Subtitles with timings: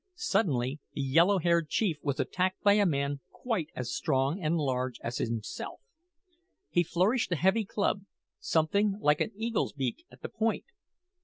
[0.15, 4.99] Suddenly the yellow haired chief was attacked by a man quite as strong and large
[5.03, 5.79] as himself.
[6.71, 8.01] He flourished a heavy club,
[8.39, 10.65] something like an eagle's beak at the point.